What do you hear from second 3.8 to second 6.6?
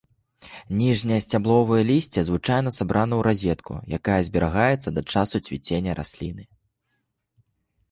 якая зберагаецца да часу цвіцення расліны.